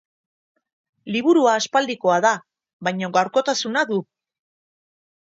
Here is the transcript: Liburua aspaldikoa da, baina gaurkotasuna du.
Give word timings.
Liburua 1.15 1.51
aspaldikoa 1.57 2.15
da, 2.25 2.31
baina 2.87 3.09
gaurkotasuna 3.19 3.83
du. 3.91 3.99